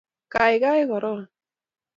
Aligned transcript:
Kaigai 0.33 0.81
karoon 0.89 1.21